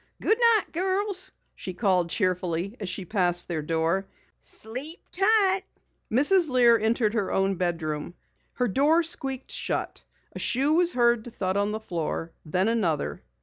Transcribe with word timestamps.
"Good 0.19 0.39
night, 0.39 0.71
girls," 0.71 1.29
she 1.55 1.75
called 1.75 2.09
cheerfully 2.09 2.75
as 2.79 2.89
she 2.89 3.05
passed 3.05 3.47
their 3.47 3.61
door. 3.61 4.07
"Sleep 4.41 4.97
tight." 5.11 5.61
Mrs. 6.11 6.49
Lear 6.49 6.75
entered 6.79 7.13
her 7.13 7.31
own 7.31 7.53
bedroom. 7.53 8.15
Her 8.53 8.67
door 8.67 9.03
squeaked 9.03 9.51
shut. 9.51 10.01
A 10.33 10.39
shoe 10.39 10.73
was 10.73 10.93
heard 10.93 11.25
to 11.25 11.29
thud 11.29 11.55
on 11.55 11.71
the 11.71 11.79
floor, 11.79 12.31
then 12.43 12.67
another. 12.67 13.21